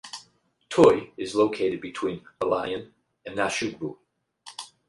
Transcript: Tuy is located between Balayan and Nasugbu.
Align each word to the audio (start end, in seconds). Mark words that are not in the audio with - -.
Tuy 0.67 1.11
is 1.15 1.35
located 1.35 1.79
between 1.79 2.25
Balayan 2.39 2.89
and 3.23 3.37
Nasugbu. 3.37 3.99